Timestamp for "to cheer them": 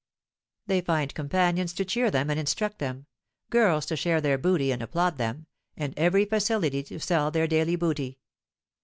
1.73-2.31